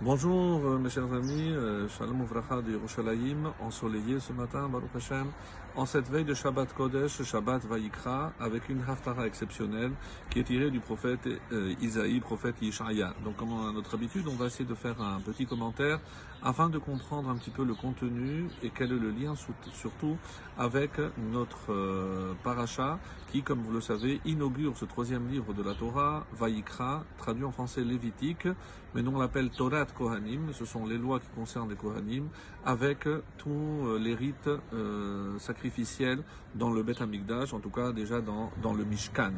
Bonjour 0.00 0.60
euh, 0.66 0.76
mes 0.76 0.90
chers 0.90 1.12
amis, 1.12 1.52
euh, 1.52 1.88
Shalom 1.88 2.20
Uvracha 2.22 2.60
de 2.60 2.72
Yerushalayim, 2.72 3.52
ensoleillé 3.60 4.18
ce 4.18 4.32
matin, 4.32 4.68
Baruch 4.68 4.90
Hashem, 4.96 5.28
en 5.76 5.86
cette 5.86 6.08
veille 6.10 6.24
de 6.24 6.34
Shabbat 6.34 6.74
Kodesh, 6.74 7.22
Shabbat 7.22 7.64
Vayikra, 7.64 8.32
avec 8.40 8.68
une 8.68 8.80
haftara 8.88 9.24
exceptionnelle 9.24 9.92
qui 10.30 10.40
est 10.40 10.44
tirée 10.44 10.72
du 10.72 10.80
prophète 10.80 11.28
euh, 11.52 11.74
Isaïe, 11.80 12.18
prophète 12.18 12.56
Yishaya. 12.60 13.14
Donc 13.24 13.36
comme 13.36 13.52
à 13.52 13.72
notre 13.72 13.94
habitude, 13.94 14.26
on 14.26 14.34
va 14.34 14.46
essayer 14.46 14.64
de 14.64 14.74
faire 14.74 15.00
un 15.00 15.20
petit 15.20 15.46
commentaire 15.46 16.00
afin 16.42 16.68
de 16.68 16.78
comprendre 16.78 17.30
un 17.30 17.36
petit 17.36 17.50
peu 17.50 17.64
le 17.64 17.74
contenu 17.74 18.48
et 18.64 18.70
quel 18.70 18.90
est 18.90 18.98
le 18.98 19.10
lien 19.10 19.34
surtout 19.72 20.16
avec 20.58 20.90
notre 21.32 22.34
paracha 22.42 22.98
qui, 23.32 23.42
comme 23.42 23.60
vous 23.62 23.72
le 23.72 23.80
savez, 23.80 24.20
inaugure 24.26 24.76
ce 24.76 24.84
troisième 24.84 25.28
livre 25.28 25.54
de 25.54 25.62
la 25.62 25.74
Torah, 25.74 26.26
Vayikra, 26.34 27.04
traduit 27.16 27.44
en 27.44 27.50
français 27.50 27.82
lévitique, 27.82 28.46
mais 28.94 29.02
nous 29.02 29.10
on 29.10 29.18
l'appelle 29.18 29.50
Torah 29.50 29.83
Kohanim, 29.92 30.52
ce 30.52 30.64
sont 30.64 30.86
les 30.86 30.98
lois 30.98 31.20
qui 31.20 31.28
concernent 31.34 31.68
les 31.68 31.76
Kohanim, 31.76 32.28
avec 32.64 33.08
tous 33.38 33.50
euh, 33.50 33.98
les 33.98 34.14
rites 34.14 34.48
euh, 34.72 35.38
sacrificiels 35.38 36.22
dans 36.54 36.70
le 36.70 36.82
Beth 36.82 37.00
Amikdash, 37.00 37.52
en 37.52 37.60
tout 37.60 37.70
cas 37.70 37.92
déjà 37.92 38.20
dans, 38.20 38.50
dans 38.62 38.72
le 38.72 38.84
Mishkan. 38.84 39.32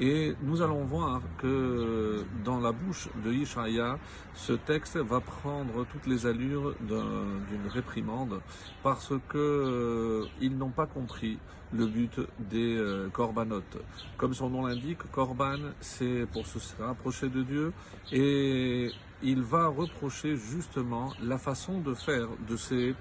Et 0.00 0.34
nous 0.42 0.62
allons 0.62 0.84
voir 0.84 1.22
que 1.38 2.24
dans 2.44 2.60
la 2.60 2.72
bouche 2.72 3.08
de 3.24 3.32
Ishaya, 3.32 3.98
ce 4.34 4.52
texte 4.52 4.96
va 4.96 5.20
prendre 5.20 5.86
toutes 5.86 6.06
les 6.06 6.26
allures 6.26 6.74
d'une 6.80 7.68
réprimande 7.68 8.40
parce 8.82 9.12
que 9.28 9.38
euh, 9.38 10.26
ils 10.40 10.56
n'ont 10.56 10.70
pas 10.70 10.86
compris 10.86 11.38
le 11.72 11.86
but 11.86 12.20
des 12.38 12.76
euh, 12.76 13.08
corbanotes. 13.10 13.78
Comme 14.16 14.34
son 14.34 14.50
nom 14.50 14.66
l'indique, 14.66 14.98
korban, 15.12 15.58
c'est 15.80 16.26
pour 16.32 16.46
se 16.46 16.58
rapprocher 16.80 17.28
de 17.28 17.42
Dieu 17.42 17.72
et 18.12 18.90
il 19.22 19.42
va 19.42 19.68
reprocher 19.68 20.36
justement 20.36 21.12
la 21.22 21.38
façon 21.38 21.80
de 21.80 21.94
faire 21.94 22.28
de 22.48 22.56
ces 22.56 22.94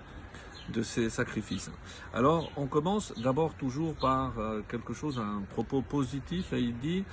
de 0.69 0.81
ces 0.81 1.09
sacrifices. 1.09 1.71
Alors, 2.13 2.51
on 2.57 2.67
commence 2.67 3.13
d'abord 3.17 3.53
toujours 3.53 3.95
par 3.95 4.37
euh, 4.37 4.61
quelque 4.67 4.93
chose, 4.93 5.19
un 5.19 5.43
propos 5.49 5.81
positif, 5.81 6.53
et 6.53 6.59
il 6.59 6.77
dit 6.77 7.03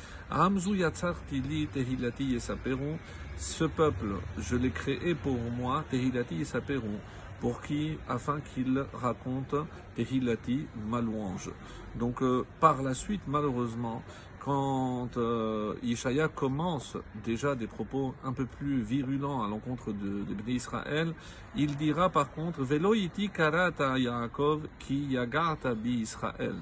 tehilati 1.73 2.25
yesaperon. 2.25 2.99
Ce 3.37 3.65
peuple, 3.65 4.17
je 4.39 4.57
l'ai 4.57 4.71
créé 4.71 5.15
pour 5.15 5.39
moi, 5.57 5.85
tehilati 5.91 6.37
yesaperon. 6.37 7.01
Pour 7.41 7.61
qui 7.61 7.99
Afin 8.09 8.41
qu'il 8.41 8.85
raconte 8.95 9.55
tehilati, 9.97 10.67
ma 10.89 11.01
louange. 11.01 11.51
Donc, 11.95 12.23
euh, 12.23 12.45
par 12.61 12.83
la 12.83 12.95
suite, 12.95 13.23
malheureusement, 13.27 14.03
quand 14.45 15.17
euh, 15.17 15.75
Ishaya 15.83 16.29
commence 16.29 16.99
déjà 17.25 17.55
des 17.55 17.67
propos 17.67 18.15
un 18.25 18.35
peu 18.35 18.45
plus 18.45 18.83
virulents 18.83 19.43
à 19.43 19.49
l'encontre 19.49 19.93
de, 19.93 20.23
de 20.23 20.51
Israël, 20.51 21.15
il 21.57 21.77
dira 21.77 22.11
par 22.11 22.31
contre 22.31 22.63
Veloiti 22.63 23.31
karata 23.31 23.99
Yaakov 23.99 24.67
ki 24.79 25.07
yagata 25.13 25.75
bi 25.75 26.01
Israël. 26.01 26.57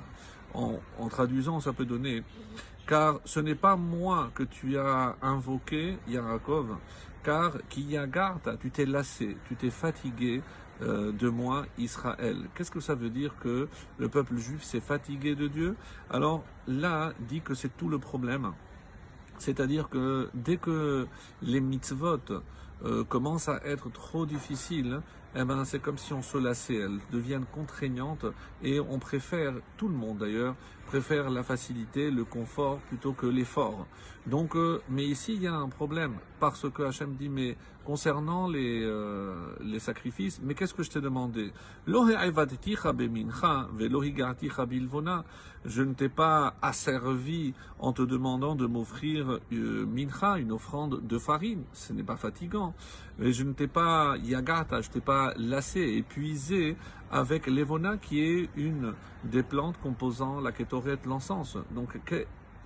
En, 0.55 1.08
traduisant, 1.08 1.60
ça 1.60 1.72
peut 1.72 1.86
donner 1.86 2.22
car 2.86 3.20
ce 3.25 3.41
n'est 3.41 3.55
pas 3.56 3.75
moi 3.75 4.30
que 4.34 4.42
tu 4.42 4.78
as 4.78 5.16
invoqué, 5.22 5.97
Yaakov, 6.08 6.77
car 7.25 7.53
qui 7.69 7.83
yagarta, 7.83 8.56
tu 8.58 8.70
t'es 8.70 8.86
lassé, 8.86 9.36
tu 9.48 9.56
t'es 9.56 9.70
fatigué 9.70 10.42
euh, 10.83 11.12
de 11.12 11.28
moi, 11.28 11.66
Israël. 11.78 12.36
Qu'est-ce 12.55 12.70
que 12.70 12.80
ça 12.80 12.94
veut 12.94 13.11
dire 13.11 13.34
que 13.41 13.69
le 13.98 14.08
peuple 14.08 14.36
juif 14.36 14.62
s'est 14.62 14.80
fatigué 14.80 15.34
de 15.34 15.47
Dieu? 15.47 15.77
Alors 16.11 16.42
là, 16.66 17.12
dit 17.28 17.41
que 17.41 17.55
c'est 17.55 17.77
tout 17.77 17.88
le 17.88 17.98
problème. 17.98 18.52
C'est-à-dire 19.38 19.88
que 19.88 20.28
dès 20.34 20.56
que 20.56 21.06
les 21.41 21.60
mitzvot 21.60 22.19
euh, 22.84 23.05
commencent 23.05 23.48
à 23.48 23.60
être 23.64 23.91
trop 23.91 24.27
difficiles, 24.27 25.00
eh 25.34 25.44
ben, 25.44 25.64
c'est 25.64 25.80
comme 25.80 25.98
si 25.98 26.12
on 26.12 26.22
se 26.22 26.36
lassait, 26.36 26.77
elles 26.77 26.98
deviennent 27.11 27.47
contraignantes 27.47 28.27
et 28.62 28.80
on 28.80 28.98
préfère, 28.98 29.55
tout 29.77 29.88
le 29.88 29.94
monde 29.94 30.19
d'ailleurs, 30.19 30.54
préfère 30.87 31.31
la 31.31 31.43
facilité, 31.43 32.10
le 32.10 32.25
confort 32.25 32.78
plutôt 32.88 33.12
que 33.12 33.26
l'effort. 33.26 33.87
Donc, 34.26 34.54
euh, 34.56 34.81
mais 34.88 35.04
ici 35.04 35.34
il 35.34 35.43
y 35.43 35.47
a 35.47 35.54
un 35.54 35.69
problème 35.69 36.15
parce 36.38 36.70
que 36.70 36.82
Hachem 36.82 37.15
dit 37.15 37.28
mais 37.28 37.56
concernant 37.84 38.47
les 38.47 38.82
euh, 38.84 39.54
les 39.60 39.81
sacrifices, 39.81 40.41
mais 40.43 40.54
qu'est-ce 40.54 40.75
que 40.75 40.82
je 40.82 40.91
t'ai 40.91 41.00
demandé? 41.00 41.53
Je 45.64 45.82
ne 45.82 45.94
t'ai 45.94 46.09
pas 46.09 46.54
asservi 46.60 47.54
en 47.78 47.93
te 47.93 48.03
demandant 48.03 48.54
de 48.54 48.66
m'offrir 48.66 49.38
euh, 49.53 49.87
mincha, 49.87 50.38
une 50.38 50.53
offrande 50.53 51.06
de 51.06 51.19
farine. 51.19 51.62
Ce 51.72 51.93
n'est 51.93 52.03
pas 52.03 52.16
fatigant. 52.16 52.75
Mais 53.19 53.32
je 53.32 53.44
ne 53.44 53.53
t'ai 53.53 53.69
pas 53.69 54.16
yagata, 54.16 54.81
je 54.81 54.91
t'ai 54.91 55.00
pas 55.00 55.22
lassé, 55.37 55.81
épuisé 55.81 56.77
avec 57.10 57.47
l'Evona 57.47 57.97
qui 57.99 58.21
est 58.21 58.49
une 58.56 58.94
des 59.25 59.43
plantes 59.43 59.78
composant 59.83 60.41
la 60.41 60.53
kétoret, 60.53 60.99
l'encens. 61.06 61.59
Donc 61.71 61.99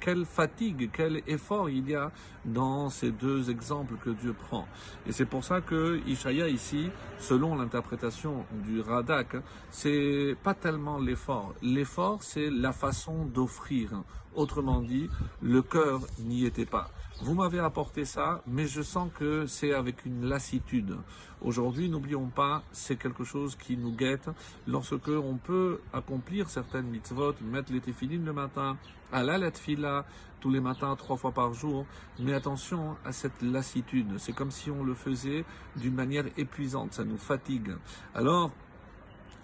quelle 0.01 0.25
fatigue, 0.25 0.91
quel 0.93 1.23
effort 1.27 1.69
il 1.69 1.89
y 1.89 1.95
a 1.95 2.13
dans 2.45 2.91
ces 2.91 3.11
deux 3.11 3.51
exemples 3.51 3.95
que 3.97 4.11
Dieu 4.11 4.35
prend. 4.35 4.67
Et 5.07 5.13
c'est 5.13 5.25
pour 5.25 5.43
ça 5.43 5.61
que 5.61 6.01
Ishaya 6.07 6.49
ici, 6.49 6.91
selon 7.19 7.57
l'interprétation 7.57 8.45
du 8.65 8.81
Radak, 8.81 9.37
c'est 9.71 10.37
pas 10.43 10.55
tellement 10.55 10.99
l'effort. 10.99 11.55
L'effort, 11.63 12.23
c'est 12.23 12.51
la 12.51 12.73
façon 12.73 13.25
d'offrir. 13.25 14.03
Autrement 14.35 14.81
dit, 14.81 15.09
le 15.41 15.63
cœur 15.63 16.01
n'y 16.19 16.45
était 16.45 16.67
pas. 16.67 16.91
Vous 17.23 17.35
m'avez 17.35 17.61
apporté 17.61 18.05
ça, 18.05 18.43
mais 18.47 18.67
je 18.67 18.83
sens 18.83 19.11
que 19.19 19.47
c'est 19.47 19.73
avec 19.73 20.05
une 20.05 20.29
lassitude. 20.29 20.99
Aujourd'hui, 21.41 21.89
n'oublions 21.89 22.27
pas, 22.27 22.63
c'est 22.73 22.97
quelque 22.97 23.25
chose 23.25 23.57
qui 23.57 23.79
nous 23.79 23.93
guette 23.93 24.29
lorsque 24.67 25.09
on 25.09 25.37
peut 25.37 25.81
accomplir 25.95 26.51
certaines 26.51 26.87
mitzvot, 26.87 27.35
mettre 27.41 27.73
les 27.73 27.81
téphilines 27.81 28.25
le 28.27 28.35
matin, 28.35 28.77
à 29.13 29.23
la 29.23 29.51
fila 29.51 30.05
tous 30.41 30.51
les 30.51 30.61
matins, 30.61 30.95
trois 30.95 31.17
fois 31.17 31.33
par 31.33 31.55
jour. 31.55 31.87
Mais 32.19 32.35
attention 32.35 32.97
à 33.05 33.13
cette 33.13 33.41
lassitude. 33.41 34.19
C'est 34.19 34.35
comme 34.35 34.51
si 34.51 34.71
on 34.71 34.85
le 34.85 34.95
faisait 34.95 35.45
d'une 35.77 35.95
manière 35.95 36.27
épuisante. 36.37 36.93
Ça 36.93 37.05
nous 37.05 37.19
fatigue. 37.19 37.75
Alors, 38.15 38.51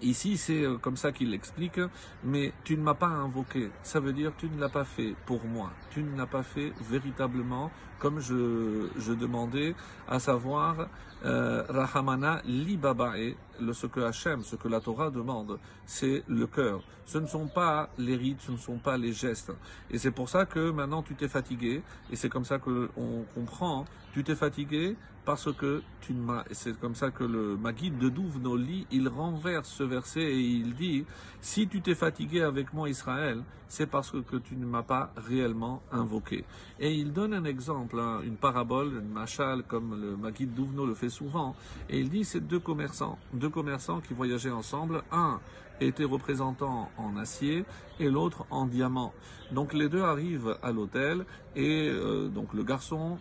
Ici, 0.03 0.35
c'est 0.35 0.63
euh, 0.63 0.77
comme 0.77 0.97
ça 0.97 1.13
qu'il 1.13 1.31
l'explique, 1.31 1.79
mais 2.25 2.51
tu 2.65 2.75
ne 2.75 2.83
m'as 2.83 2.93
pas 2.93 3.07
invoqué. 3.07 3.71
Ça 3.83 4.01
veut 4.01 4.11
dire 4.11 4.33
tu 4.37 4.49
ne 4.49 4.59
l'as 4.59 4.67
pas 4.67 4.83
fait 4.83 5.15
pour 5.25 5.45
moi. 5.45 5.71
Tu 5.91 6.03
ne 6.03 6.17
l'as 6.17 6.25
pas 6.27 6.43
fait 6.43 6.73
véritablement 6.89 7.71
comme 7.99 8.19
je, 8.19 9.13
demandais, 9.13 9.75
à 10.09 10.19
savoir 10.19 10.87
euh, 11.23 11.63
Rahamana 11.69 12.41
libabae, 12.43 13.37
ce 13.73 13.87
que 13.87 13.99
Hachem, 13.99 14.41
ce 14.41 14.55
que 14.55 14.67
la 14.67 14.79
Torah 14.79 15.09
demande, 15.09 15.59
c'est 15.85 16.23
le 16.27 16.47
cœur. 16.47 16.81
Ce 17.05 17.17
ne 17.17 17.27
sont 17.27 17.47
pas 17.47 17.89
les 17.97 18.15
rites, 18.15 18.41
ce 18.41 18.51
ne 18.51 18.57
sont 18.57 18.77
pas 18.77 18.97
les 18.97 19.13
gestes. 19.13 19.51
Et 19.91 19.97
c'est 19.97 20.11
pour 20.11 20.29
ça 20.29 20.45
que 20.45 20.71
maintenant 20.71 21.03
tu 21.03 21.15
t'es 21.15 21.27
fatigué, 21.27 21.81
et 22.11 22.15
c'est 22.15 22.29
comme 22.29 22.45
ça 22.45 22.59
que 22.59 22.89
on 22.97 23.23
comprend, 23.35 23.85
tu 24.13 24.23
t'es 24.23 24.35
fatigué 24.35 24.95
parce 25.25 25.53
que 25.53 25.81
tu 26.01 26.13
ne 26.13 26.21
m'as, 26.21 26.43
et 26.49 26.53
c'est 26.53 26.77
comme 26.77 26.95
ça 26.95 27.09
que 27.09 27.23
le 27.23 27.55
Maguide 27.55 27.97
de 27.97 28.09
Douvnoli, 28.09 28.85
il 28.91 29.07
renverse 29.07 29.69
ce 29.69 29.83
verset 29.83 30.21
et 30.21 30.39
il 30.39 30.75
dit, 30.75 31.05
si 31.39 31.67
tu 31.67 31.81
t'es 31.81 31.95
fatigué 31.95 32.41
avec 32.41 32.73
moi 32.73 32.89
Israël, 32.89 33.41
c'est 33.69 33.87
parce 33.87 34.11
que 34.11 34.35
tu 34.35 34.55
ne 34.55 34.65
m'as 34.65 34.83
pas 34.83 35.11
réellement 35.15 35.81
invoqué. 35.91 36.45
Et 36.79 36.93
il 36.93 37.11
donne 37.13 37.33
un 37.33 37.45
exemple 37.45 37.97
une 38.23 38.35
parabole, 38.35 39.01
une 39.01 39.09
machal, 39.09 39.63
comme 39.63 39.99
le 39.99 40.15
Maguide 40.15 40.53
Douvno 40.53 40.85
le 40.85 40.93
fait 40.93 41.09
souvent. 41.09 41.55
Et 41.89 41.99
il 41.99 42.09
dit, 42.09 42.23
c'est 42.23 42.45
deux 42.45 42.59
commerçants, 42.59 43.17
deux 43.43 43.49
commerçants 43.49 43.99
qui 43.99 44.13
voyageaient 44.13 44.51
ensemble. 44.51 45.03
Un 45.11 45.41
était 45.81 46.05
représentant 46.05 46.89
en 46.97 47.17
acier 47.17 47.65
et 47.99 48.09
l'autre 48.09 48.45
en 48.49 48.65
diamant. 48.65 49.13
Donc 49.51 49.73
les 49.73 49.89
deux 49.89 50.01
arrivent 50.01 50.57
à 50.63 50.71
l'hôtel 50.71 51.25
et 51.57 51.89
euh, 51.89 52.29
donc 52.29 52.53
le 52.53 52.63
garçon 52.63 53.17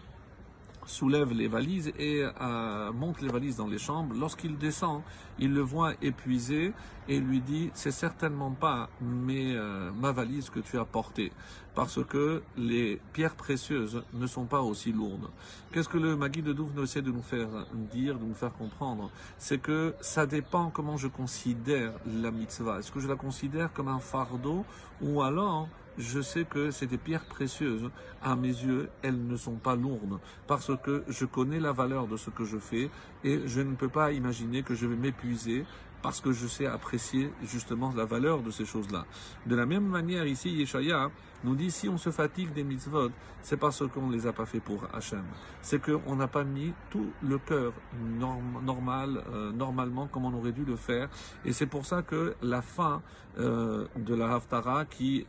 soulève 0.86 1.32
les 1.32 1.48
valises 1.48 1.92
et 1.98 2.24
euh, 2.40 2.92
monte 2.92 3.20
les 3.20 3.28
valises 3.28 3.56
dans 3.56 3.66
les 3.66 3.78
chambres. 3.78 4.14
Lorsqu'il 4.18 4.58
descend, 4.58 5.02
il 5.38 5.52
le 5.52 5.60
voit 5.60 5.94
épuisé 6.02 6.72
et 7.08 7.20
lui 7.20 7.40
dit 7.40 7.70
c'est 7.74 7.90
certainement 7.90 8.50
pas 8.50 8.88
mais, 9.00 9.54
euh, 9.54 9.90
ma 9.92 10.12
valise 10.12 10.50
que 10.50 10.60
tu 10.60 10.78
as 10.78 10.84
portée 10.84 11.32
parce 11.74 12.04
que 12.04 12.42
les 12.56 13.00
pierres 13.12 13.34
précieuses 13.34 14.02
ne 14.12 14.26
sont 14.26 14.44
pas 14.44 14.60
aussi 14.60 14.92
lourdes. 14.92 15.30
Qu'est-ce 15.72 15.88
que 15.88 15.98
le 15.98 16.16
Magui 16.16 16.42
de 16.42 16.52
Douvne 16.52 16.82
essaie 16.82 17.02
de 17.02 17.10
nous 17.10 17.22
faire 17.22 17.48
dire, 17.72 18.18
de 18.18 18.24
nous 18.24 18.34
faire 18.34 18.52
comprendre? 18.52 19.10
C'est 19.38 19.58
que 19.58 19.94
ça 20.00 20.26
dépend 20.26 20.70
comment 20.70 20.98
je 20.98 21.08
considère 21.08 21.92
la 22.06 22.30
mitzvah. 22.30 22.78
Est-ce 22.78 22.92
que 22.92 23.00
je 23.00 23.08
la 23.08 23.16
considère 23.16 23.72
comme 23.72 23.88
un 23.88 24.00
fardeau 24.00 24.64
ou 25.00 25.22
alors 25.22 25.68
je 25.98 26.20
sais 26.20 26.44
que 26.44 26.70
c'est 26.70 26.86
des 26.86 26.98
pierres 26.98 27.24
précieuses. 27.24 27.90
À 28.22 28.36
mes 28.36 28.48
yeux, 28.48 28.88
elles 29.02 29.26
ne 29.26 29.36
sont 29.36 29.56
pas 29.56 29.74
lourdes 29.74 30.18
parce 30.46 30.70
que 30.82 31.04
je 31.08 31.24
connais 31.24 31.60
la 31.60 31.72
valeur 31.72 32.06
de 32.06 32.16
ce 32.16 32.30
que 32.30 32.44
je 32.44 32.58
fais 32.58 32.90
et 33.24 33.40
je 33.46 33.60
ne 33.60 33.74
peux 33.74 33.88
pas 33.88 34.12
imaginer 34.12 34.62
que 34.62 34.74
je 34.74 34.86
vais 34.86 34.96
m'épuiser 34.96 35.64
parce 36.02 36.20
que 36.20 36.32
je 36.32 36.46
sais 36.46 36.66
apprécier 36.66 37.30
justement 37.44 37.92
la 37.96 38.04
valeur 38.04 38.42
de 38.42 38.50
ces 38.50 38.64
choses-là. 38.64 39.06
De 39.46 39.54
la 39.54 39.66
même 39.66 39.86
manière, 39.86 40.26
ici, 40.26 40.50
Yeshaya 40.50 41.10
nous 41.44 41.54
dit 41.54 41.70
si 41.70 41.88
on 41.88 41.98
se 41.98 42.10
fatigue 42.10 42.52
des 42.52 42.64
mitzvot, 42.64 43.10
c'est 43.42 43.56
parce 43.56 43.86
qu'on 43.88 44.06
ne 44.06 44.12
les 44.12 44.26
a 44.26 44.32
pas 44.32 44.46
fait 44.46 44.60
pour 44.60 44.84
Hachem. 44.94 45.24
C'est 45.60 45.80
qu'on 45.82 46.16
n'a 46.16 46.28
pas 46.28 46.44
mis 46.44 46.72
tout 46.90 47.10
le 47.22 47.38
cœur 47.38 47.72
normal, 48.62 49.22
euh, 49.32 49.52
normalement, 49.52 50.06
comme 50.06 50.24
on 50.24 50.34
aurait 50.34 50.52
dû 50.52 50.64
le 50.64 50.76
faire. 50.76 51.08
Et 51.44 51.52
c'est 51.52 51.66
pour 51.66 51.84
ça 51.86 52.02
que 52.02 52.34
la 52.42 52.62
fin 52.62 53.02
euh, 53.38 53.86
de 53.96 54.14
la 54.14 54.34
Haftara, 54.34 54.84
qui 54.84 55.26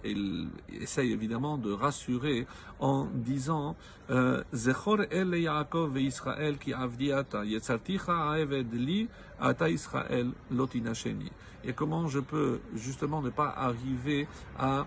essaye 0.70 1.12
évidemment 1.12 1.58
de 1.58 1.72
rassurer 1.72 2.46
en 2.80 3.06
disant 3.06 3.76
euh, 4.10 4.44
Zechor 4.54 5.02
el 5.10 5.34
Yaakov 5.36 5.98
et 5.98 6.02
Israël 6.02 6.58
qui 6.58 6.74
avdiata, 6.74 7.46
yetzarticha 7.46 8.36
li, 8.74 9.08
ata 9.40 9.70
Israël. 9.70 10.32
Et 11.64 11.74
comment 11.74 12.08
je 12.08 12.20
peux 12.20 12.60
justement 12.76 13.22
ne 13.22 13.30
pas 13.30 13.50
arriver 13.50 14.28
à 14.58 14.86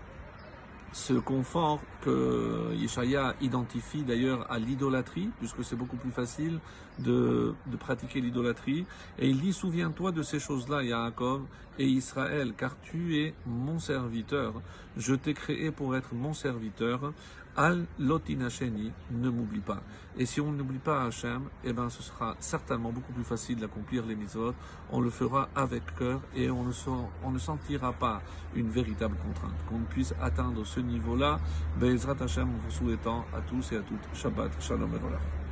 ce 0.93 1.13
confort 1.13 1.79
que 2.01 2.73
Yeshaya 2.73 3.35
identifie 3.41 4.03
d'ailleurs 4.03 4.49
à 4.51 4.57
l'idolâtrie, 4.57 5.29
puisque 5.37 5.63
c'est 5.63 5.75
beaucoup 5.75 5.97
plus 5.97 6.11
facile 6.11 6.59
de, 6.99 7.53
de 7.67 7.77
pratiquer 7.77 8.21
l'idolâtrie. 8.21 8.85
Et 9.19 9.27
il 9.27 9.39
dit, 9.39 9.53
souviens-toi 9.53 10.11
de 10.11 10.23
ces 10.23 10.39
choses-là, 10.39 10.83
Yaakov 10.83 11.41
et 11.79 11.85
Israël, 11.85 12.53
car 12.57 12.75
tu 12.81 13.17
es 13.17 13.33
mon 13.45 13.79
serviteur. 13.79 14.61
Je 14.97 15.15
t'ai 15.15 15.33
créé 15.33 15.71
pour 15.71 15.95
être 15.95 16.13
mon 16.13 16.33
serviteur. 16.33 17.13
Al 17.55 17.87
lotinasheni, 17.97 18.91
ne 19.09 19.29
m'oublie 19.29 19.61
pas. 19.61 19.81
Et 20.15 20.27
si 20.27 20.39
on 20.39 20.51
n'oublie 20.51 20.77
pas 20.77 21.05
Hachem, 21.05 21.49
eh 21.63 21.73
ben, 21.73 21.89
ce 21.89 22.03
sera 22.03 22.35
certainement 22.39 22.91
beaucoup 22.91 23.13
plus 23.13 23.23
facile 23.23 23.57
d'accomplir 23.57 24.05
les 24.05 24.15
mitzvot. 24.15 24.53
On 24.91 25.01
le 25.01 25.09
fera 25.09 25.49
avec 25.55 25.83
cœur 25.95 26.21
et 26.35 26.51
on 26.51 26.63
ne, 26.63 26.71
on 27.23 27.31
ne 27.31 27.39
sentira 27.39 27.93
pas 27.93 28.21
une 28.55 28.69
véritable 28.69 29.15
contrainte. 29.17 29.57
Qu'on 29.67 29.79
puisse 29.79 30.13
atteindre 30.21 30.63
ce 30.67 30.79
niveau-là, 30.79 31.39
Bezrat 31.79 32.21
Hachem, 32.21 32.47
en 32.47 32.57
vous 32.57 32.71
souhaitant 32.71 33.25
à 33.35 33.41
tous 33.41 33.71
et 33.71 33.77
à 33.77 33.81
toutes 33.81 34.07
Shabbat 34.13 34.51
Shalom 34.61 34.93
et 34.93 35.46